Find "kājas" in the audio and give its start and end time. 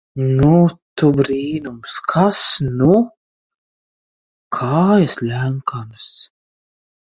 4.61-5.21